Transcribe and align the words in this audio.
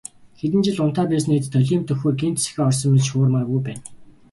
Хэдэн 0.39 0.61
жил 0.67 0.77
унтаа 0.85 1.05
байсны 1.11 1.31
эцэст 1.37 1.55
олимп 1.61 1.83
дөхөхөөр 1.85 2.15
гэнэт 2.21 2.41
сэхээ 2.43 2.65
орсон 2.69 2.89
мэт 2.93 3.05
шуурмааргүй 3.09 3.59
байна. 3.65 3.83